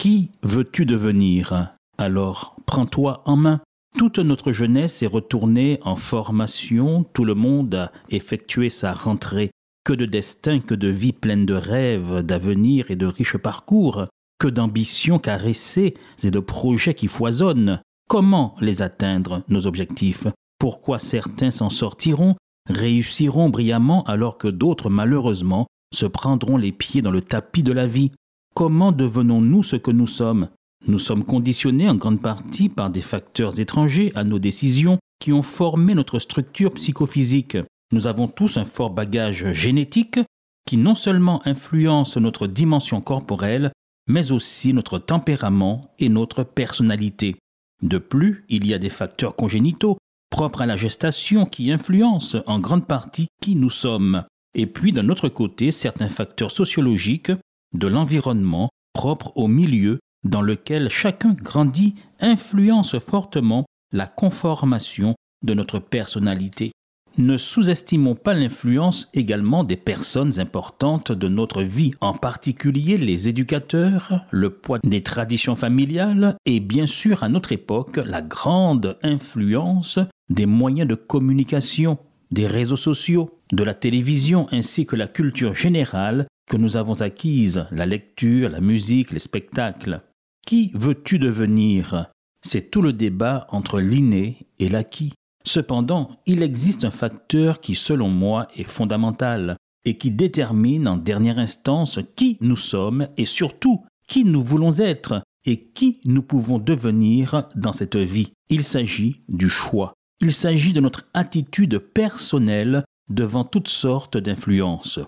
[0.00, 1.74] Qui veux-tu devenir?
[1.98, 3.60] Alors, prends-toi en main.
[3.98, 9.50] Toute notre jeunesse est retournée en formation, tout le monde a effectué sa rentrée.
[9.84, 14.06] Que de destin, que de vie pleine de rêves, d'avenir et de riches parcours,
[14.38, 15.92] que d'ambitions caressées
[16.22, 17.82] et de projets qui foisonnent.
[18.08, 20.26] Comment les atteindre, nos objectifs?
[20.58, 22.36] Pourquoi certains s'en sortiront,
[22.70, 27.86] réussiront brillamment alors que d'autres, malheureusement, se prendront les pieds dans le tapis de la
[27.86, 28.12] vie?
[28.54, 30.48] Comment devenons-nous ce que nous sommes?
[30.86, 35.42] Nous sommes conditionnés en grande partie par des facteurs étrangers à nos décisions qui ont
[35.42, 37.58] formé notre structure psychophysique.
[37.92, 40.20] Nous avons tous un fort bagage génétique
[40.66, 43.72] qui non seulement influence notre dimension corporelle,
[44.08, 47.36] mais aussi notre tempérament et notre personnalité.
[47.82, 49.98] De plus, il y a des facteurs congénitaux
[50.30, 55.08] propres à la gestation qui influencent en grande partie qui nous sommes et puis d'un
[55.08, 57.32] autre côté certains facteurs sociologiques
[57.74, 65.78] de l'environnement propre au milieu dans lequel chacun grandit influencent fortement la conformation de notre
[65.78, 66.72] personnalité.
[67.18, 74.24] Ne sous-estimons pas l'influence également des personnes importantes de notre vie, en particulier les éducateurs,
[74.30, 80.46] le poids des traditions familiales et bien sûr à notre époque la grande influence des
[80.46, 81.98] moyens de communication,
[82.30, 87.66] des réseaux sociaux, de la télévision ainsi que la culture générale que nous avons acquise,
[87.70, 90.02] la lecture, la musique, les spectacles.
[90.44, 92.10] Qui veux-tu devenir?
[92.42, 95.12] C'est tout le débat entre l'inné et l'acquis.
[95.44, 101.38] Cependant, il existe un facteur qui, selon moi, est fondamental et qui détermine en dernière
[101.38, 107.48] instance qui nous sommes et surtout qui nous voulons être et qui nous pouvons devenir
[107.54, 108.32] dans cette vie.
[108.48, 109.92] Il s'agit du choix.
[110.20, 114.98] Il s'agit de notre attitude personnelle devant toutes sortes d'influences.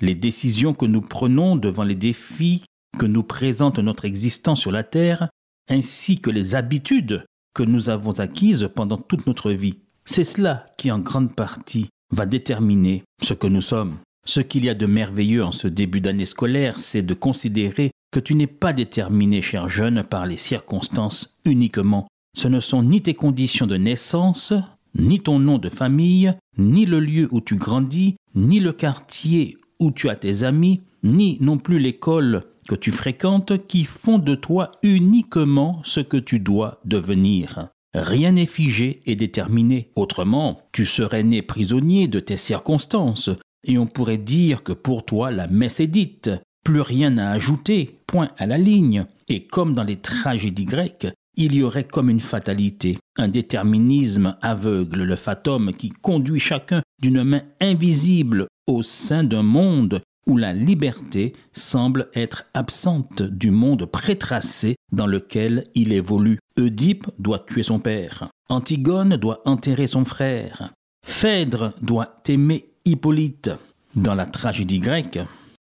[0.00, 2.64] Les décisions que nous prenons devant les défis
[2.98, 5.28] que nous présente notre existence sur la Terre,
[5.68, 7.24] ainsi que les habitudes
[7.54, 9.78] que nous avons acquises pendant toute notre vie.
[10.04, 13.96] C'est cela qui en grande partie va déterminer ce que nous sommes.
[14.26, 18.20] Ce qu'il y a de merveilleux en ce début d'année scolaire, c'est de considérer que
[18.20, 22.06] tu n'es pas déterminé, cher jeune, par les circonstances uniquement.
[22.36, 24.52] Ce ne sont ni tes conditions de naissance,
[24.94, 29.90] ni ton nom de famille, ni le lieu où tu grandis, ni le quartier où
[29.90, 34.72] tu as tes amis, ni non plus l'école que tu fréquentes qui font de toi
[34.82, 37.68] uniquement ce que tu dois devenir.
[37.94, 39.90] Rien n'est figé et déterminé.
[39.96, 43.30] Autrement, tu serais né prisonnier de tes circonstances,
[43.64, 46.30] et on pourrait dire que pour toi la messe est dite.
[46.62, 49.06] Plus rien à ajouter, point à la ligne.
[49.28, 51.06] Et comme dans les tragédies grecques,
[51.36, 57.22] il y aurait comme une fatalité, un déterminisme aveugle, le fatum qui conduit chacun d'une
[57.22, 64.76] main invisible au sein d'un monde où la liberté semble être absente du monde prétracé
[64.92, 66.38] dans lequel il évolue.
[66.58, 70.72] Oedipe doit tuer son père, Antigone doit enterrer son frère,
[71.06, 73.50] Phèdre doit aimer Hippolyte.
[73.94, 75.18] Dans la tragédie grecque,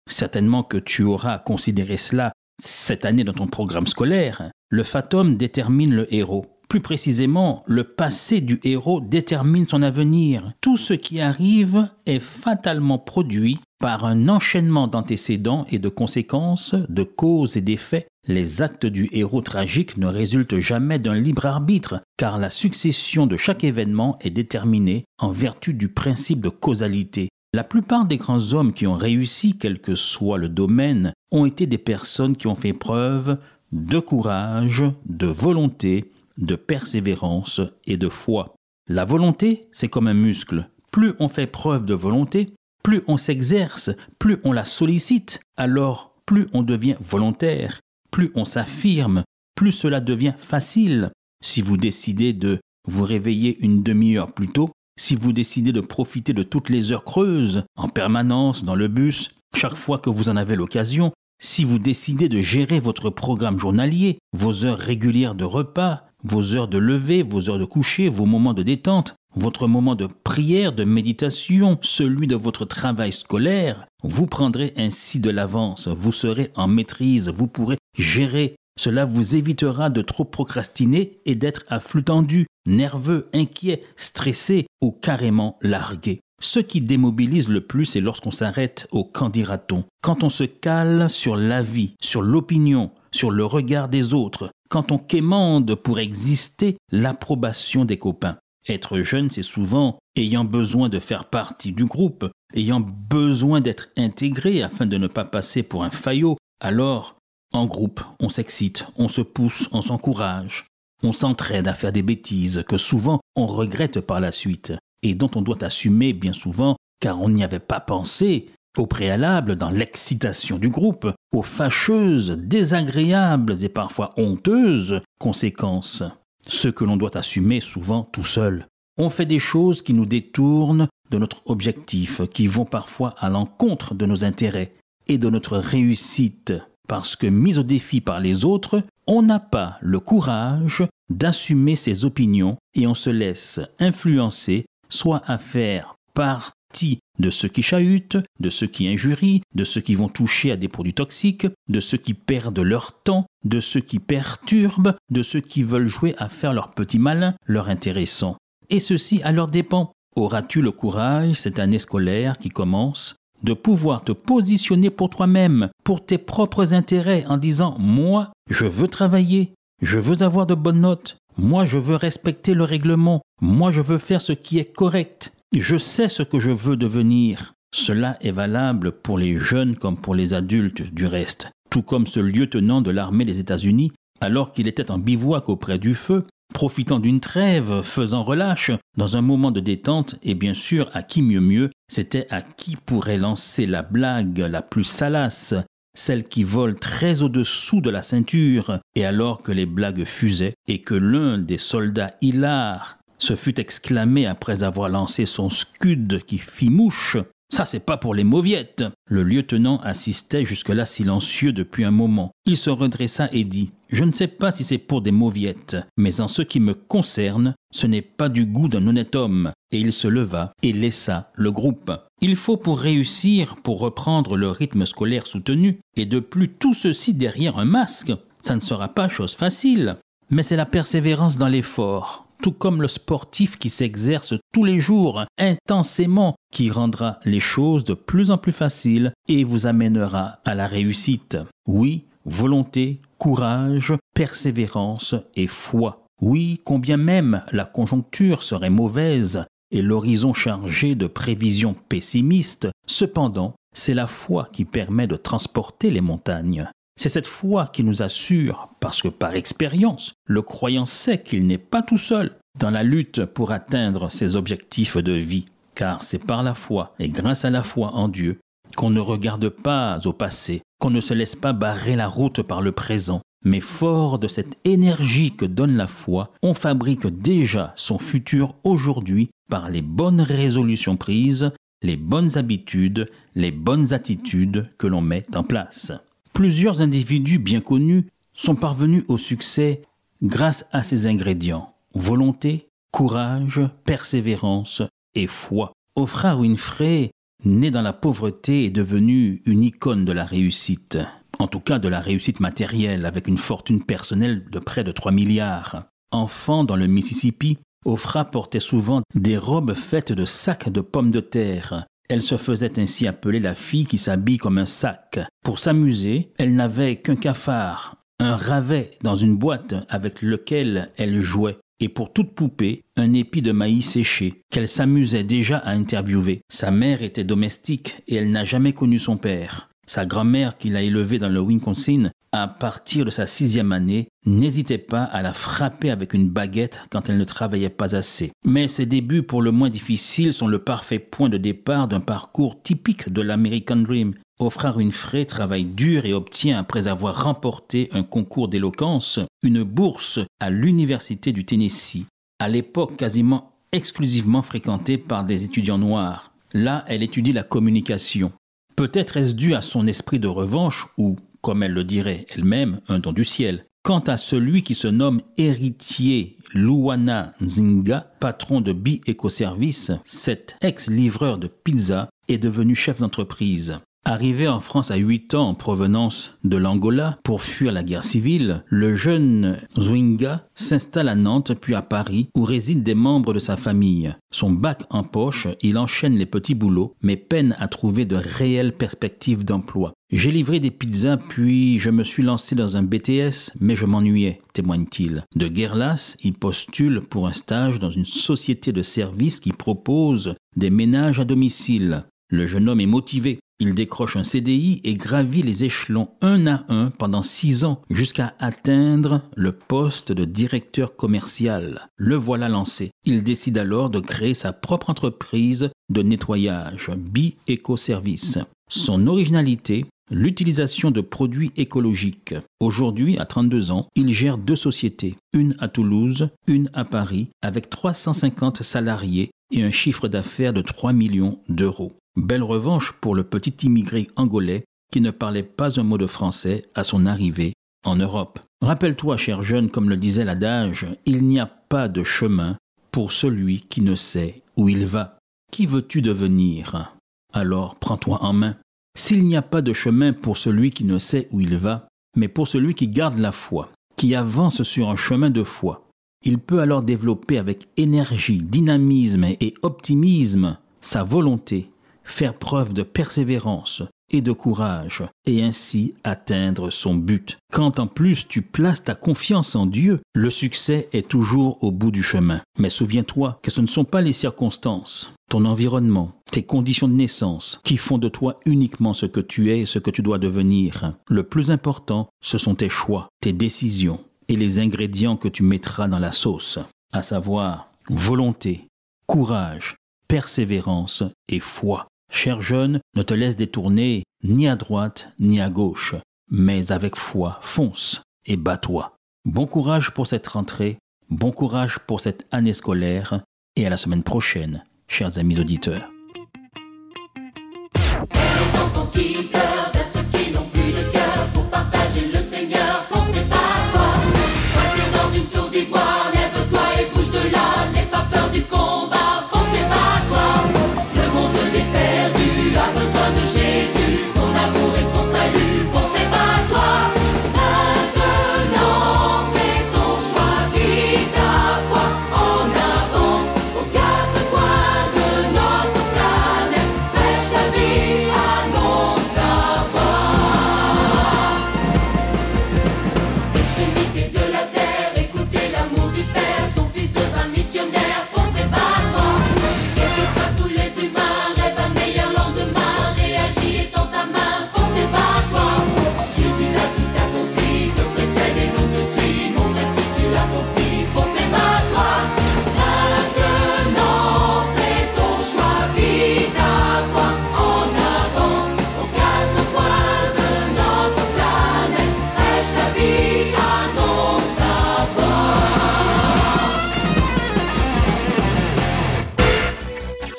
[0.08, 2.32] certainement que tu auras considéré cela
[2.62, 6.46] cette année dans ton programme scolaire, le fatum détermine le héros.
[6.72, 10.54] Plus précisément, le passé du héros détermine son avenir.
[10.62, 17.02] Tout ce qui arrive est fatalement produit par un enchaînement d'antécédents et de conséquences, de
[17.02, 18.06] causes et d'effets.
[18.26, 23.36] Les actes du héros tragique ne résultent jamais d'un libre arbitre, car la succession de
[23.36, 27.28] chaque événement est déterminée en vertu du principe de causalité.
[27.52, 31.66] La plupart des grands hommes qui ont réussi, quel que soit le domaine, ont été
[31.66, 33.36] des personnes qui ont fait preuve
[33.72, 38.54] de courage, de volonté, de persévérance et de foi.
[38.88, 40.68] La volonté, c'est comme un muscle.
[40.90, 46.48] Plus on fait preuve de volonté, plus on s'exerce, plus on la sollicite, alors plus
[46.52, 47.80] on devient volontaire,
[48.10, 49.22] plus on s'affirme,
[49.54, 51.10] plus cela devient facile.
[51.42, 56.32] Si vous décidez de vous réveiller une demi-heure plus tôt, si vous décidez de profiter
[56.32, 60.36] de toutes les heures creuses, en permanence, dans le bus, chaque fois que vous en
[60.36, 66.04] avez l'occasion, si vous décidez de gérer votre programme journalier, vos heures régulières de repas,
[66.24, 70.06] vos heures de lever, vos heures de coucher, vos moments de détente, votre moment de
[70.06, 76.50] prière, de méditation, celui de votre travail scolaire, vous prendrez ainsi de l'avance, vous serez
[76.54, 82.04] en maîtrise, vous pourrez gérer Cela vous évitera de trop procrastiner et d'être à flux
[82.04, 86.20] tendu, nerveux, inquiet, stressé ou carrément largué.
[86.40, 89.84] Ce qui démobilise le plus, c'est lorsqu'on s'arrête au qu'en dira-t-on.
[90.02, 94.96] Quand on se cale sur l'avis, sur l'opinion, sur le regard des autres, quand on
[94.96, 98.38] quémande pour exister l'approbation des copains.
[98.66, 102.24] Être jeune, c'est souvent ayant besoin de faire partie du groupe,
[102.54, 106.38] ayant besoin d'être intégré afin de ne pas passer pour un faillot.
[106.58, 107.16] Alors,
[107.52, 110.64] en groupe, on s'excite, on se pousse, on s'encourage,
[111.02, 114.72] on s'entraide à faire des bêtises que souvent on regrette par la suite
[115.02, 118.48] et dont on doit assumer bien souvent car on n'y avait pas pensé
[118.78, 126.02] au préalable dans l'excitation du groupe, aux fâcheuses, désagréables et parfois honteuses conséquences,
[126.46, 128.66] ce que l'on doit assumer souvent tout seul.
[128.98, 133.94] On fait des choses qui nous détournent de notre objectif, qui vont parfois à l'encontre
[133.94, 134.74] de nos intérêts
[135.08, 136.54] et de notre réussite,
[136.88, 142.04] parce que mis au défi par les autres, on n'a pas le courage d'assumer ses
[142.04, 148.50] opinions et on se laisse influencer soit à faire partie de ceux qui chahutent, de
[148.50, 152.14] ceux qui injurient, de ceux qui vont toucher à des produits toxiques, de ceux qui
[152.14, 156.72] perdent leur temps, de ceux qui perturbent, de ceux qui veulent jouer à faire leur
[156.72, 158.36] petit malin, leur intéressant.
[158.70, 159.92] Et ceci à leur dépens.
[160.14, 166.04] Auras-tu le courage, cette année scolaire qui commence, de pouvoir te positionner pour toi-même, pour
[166.04, 171.16] tes propres intérêts, en disant Moi, je veux travailler, je veux avoir de bonnes notes,
[171.38, 175.76] moi, je veux respecter le règlement, moi, je veux faire ce qui est correct, je
[175.76, 177.54] sais ce que je veux devenir.
[177.74, 181.50] Cela est valable pour les jeunes comme pour les adultes du reste.
[181.70, 185.94] Tout comme ce lieutenant de l'armée des États-Unis, alors qu'il était en bivouac auprès du
[185.94, 191.02] feu, profitant d'une trêve, faisant relâche, dans un moment de détente, et bien sûr, à
[191.02, 195.54] qui mieux mieux, c'était à qui pourrait lancer la blague la plus salace,
[195.94, 200.80] celle qui vole très au-dessous de la ceinture, et alors que les blagues fusaient, et
[200.80, 206.70] que l'un des soldats hilars se fut exclamé après avoir lancé son scud qui fit
[206.70, 207.16] mouche,
[207.52, 208.82] ça, c'est pas pour les mauviettes.
[209.06, 212.30] Le lieutenant assistait jusque-là silencieux depuis un moment.
[212.46, 216.22] Il se redressa et dit Je ne sais pas si c'est pour des mauviettes, mais
[216.22, 219.52] en ce qui me concerne, ce n'est pas du goût d'un honnête homme.
[219.70, 221.92] Et il se leva et laissa le groupe.
[222.22, 227.12] Il faut pour réussir, pour reprendre le rythme scolaire soutenu, et de plus tout ceci
[227.12, 229.98] derrière un masque, ça ne sera pas chose facile.
[230.30, 235.24] Mais c'est la persévérance dans l'effort, tout comme le sportif qui s'exerce tous les jours
[235.38, 240.66] intensément, qui rendra les choses de plus en plus faciles et vous amènera à la
[240.66, 241.38] réussite.
[241.66, 246.04] Oui, volonté, courage, persévérance et foi.
[246.20, 253.94] Oui, combien même la conjoncture serait mauvaise et l'horizon chargé de prévisions pessimistes, cependant, c'est
[253.94, 256.68] la foi qui permet de transporter les montagnes.
[256.96, 261.58] C'est cette foi qui nous assure, parce que par expérience, le croyant sait qu'il n'est
[261.58, 266.42] pas tout seul dans la lutte pour atteindre ses objectifs de vie, car c'est par
[266.42, 268.38] la foi et grâce à la foi en Dieu
[268.76, 272.62] qu'on ne regarde pas au passé, qu'on ne se laisse pas barrer la route par
[272.62, 277.98] le présent, mais fort de cette énergie que donne la foi, on fabrique déjà son
[277.98, 281.50] futur aujourd'hui par les bonnes résolutions prises,
[281.82, 285.92] les bonnes habitudes, les bonnes attitudes que l'on met en place.
[286.32, 289.82] Plusieurs individus bien connus sont parvenus au succès
[290.22, 294.82] grâce à ces ingrédients volonté, courage, persévérance
[295.14, 295.72] et foi.
[295.94, 297.10] Oprah Winfrey,
[297.44, 300.98] née dans la pauvreté, est devenue une icône de la réussite.
[301.38, 305.12] En tout cas de la réussite matérielle, avec une fortune personnelle de près de 3
[305.12, 305.84] milliards.
[306.12, 311.20] Enfant dans le Mississippi, Oprah portait souvent des robes faites de sacs de pommes de
[311.20, 315.18] terre, elle se faisait ainsi appeler la fille qui s'habille comme un sac.
[315.42, 321.56] Pour s'amuser, elle n'avait qu'un cafard, un ravet dans une boîte avec lequel elle jouait,
[321.80, 326.42] et pour toute poupée, un épi de maïs séché, qu'elle s'amusait déjà à interviewer.
[326.50, 329.70] Sa mère était domestique et elle n'a jamais connu son père.
[329.86, 334.78] Sa grand-mère, qui l'a élevée dans le Wisconsin, à partir de sa sixième année, n'hésitait
[334.78, 338.32] pas à la frapper avec une baguette quand elle ne travaillait pas assez.
[338.44, 342.58] Mais ses débuts pour le moins difficiles sont le parfait point de départ d'un parcours
[342.58, 344.14] typique de l'American Dream.
[344.40, 350.50] Oprah Winfrey travaille dur et obtient, après avoir remporté un concours d'éloquence, une bourse à
[350.50, 352.06] l'Université du Tennessee,
[352.38, 356.32] à l'époque quasiment exclusivement fréquentée par des étudiants noirs.
[356.54, 358.32] Là, elle étudie la communication.
[358.74, 362.98] Peut-être est-ce dû à son esprit de revanche ou, comme elle le dirait elle-même, un
[362.98, 363.66] don du ciel.
[363.82, 371.36] Quant à celui qui se nomme héritier Luana Nzinga, patron de Bi Ecoservice, cet ex-livreur
[371.36, 373.80] de pizza est devenu chef d'entreprise.
[374.04, 378.64] Arrivé en France à 8 ans en provenance de l'Angola pour fuir la guerre civile,
[378.66, 383.56] le jeune Zwinga s'installe à Nantes puis à Paris où résident des membres de sa
[383.56, 384.12] famille.
[384.32, 388.76] Son bac en poche, il enchaîne les petits boulots mais peine à trouver de réelles
[388.76, 389.92] perspectives d'emploi.
[390.12, 394.42] J'ai livré des pizzas puis je me suis lancé dans un BTS mais je m'ennuyais,
[394.52, 395.24] témoigne-t-il.
[395.34, 400.68] De guerre il postule pour un stage dans une société de services qui propose des
[400.68, 402.04] ménages à domicile.
[402.28, 403.38] Le jeune homme est motivé.
[403.58, 408.34] Il décroche un CDI et gravit les échelons un à un pendant six ans jusqu'à
[408.38, 411.88] atteindre le poste de directeur commercial.
[411.96, 412.90] Le voilà lancé.
[413.04, 418.38] Il décide alors de créer sa propre entreprise de nettoyage, Bi Eco Service.
[418.68, 422.34] Son originalité, l'utilisation de produits écologiques.
[422.60, 427.70] Aujourd'hui, à 32 ans, il gère deux sociétés, une à Toulouse, une à Paris, avec
[427.70, 431.92] 350 salariés et un chiffre d'affaires de 3 millions d'euros.
[432.16, 436.66] Belle revanche pour le petit immigré angolais qui ne parlait pas un mot de français
[436.74, 437.54] à son arrivée
[437.84, 438.40] en Europe.
[438.60, 442.56] Rappelle-toi, cher jeune, comme le disait l'adage, il n'y a pas de chemin
[442.90, 445.18] pour celui qui ne sait où il va.
[445.50, 446.94] Qui veux-tu devenir?
[447.32, 448.56] Alors prends-toi en main.
[448.94, 452.28] S'il n'y a pas de chemin pour celui qui ne sait où il va, mais
[452.28, 455.88] pour celui qui garde la foi, qui avance sur un chemin de foi,
[456.24, 461.70] il peut alors développer avec énergie, dynamisme et optimisme sa volonté
[462.04, 467.38] faire preuve de persévérance et de courage, et ainsi atteindre son but.
[467.52, 471.90] Quand en plus tu places ta confiance en Dieu, le succès est toujours au bout
[471.90, 472.40] du chemin.
[472.58, 477.60] Mais souviens-toi que ce ne sont pas les circonstances, ton environnement, tes conditions de naissance
[477.64, 480.92] qui font de toi uniquement ce que tu es et ce que tu dois devenir.
[481.08, 485.88] Le plus important, ce sont tes choix, tes décisions et les ingrédients que tu mettras
[485.88, 486.58] dans la sauce,
[486.92, 488.68] à savoir volonté,
[489.06, 489.76] courage,
[490.08, 491.86] persévérance et foi.
[492.14, 495.94] Cher jeune, ne te laisse détourner ni à droite ni à gauche,
[496.30, 498.94] mais avec foi, fonce et bats-toi.
[499.24, 500.76] Bon courage pour cette rentrée,
[501.08, 503.22] bon courage pour cette année scolaire,
[503.56, 505.90] et à la semaine prochaine, chers amis auditeurs.